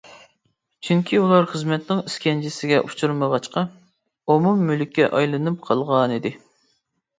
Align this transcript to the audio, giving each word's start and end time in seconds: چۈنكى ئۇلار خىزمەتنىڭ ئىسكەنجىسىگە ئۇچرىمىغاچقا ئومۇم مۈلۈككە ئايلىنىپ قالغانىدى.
چۈنكى 0.85 1.19
ئۇلار 1.23 1.45
خىزمەتنىڭ 1.51 2.01
ئىسكەنجىسىگە 2.05 2.81
ئۇچرىمىغاچقا 2.87 3.65
ئومۇم 4.35 4.67
مۈلۈككە 4.73 5.13
ئايلىنىپ 5.15 5.63
قالغانىدى. 5.71 6.37